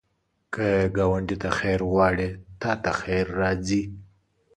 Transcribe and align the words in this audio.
که 0.53 0.67
ګاونډي 0.95 1.35
ته 1.41 1.49
خیر 1.59 1.79
غواړې، 1.91 2.29
تا 2.61 2.71
ته 2.83 2.91
خیر 3.01 3.25
راځي 3.39 3.83